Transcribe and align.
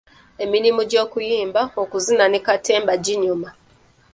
Emirimu 0.43 0.81
gy'okuyimba, 0.91 1.61
okuzina 1.83 2.25
ne 2.29 2.39
katemba 2.45 2.93
ginyuma. 3.03 3.49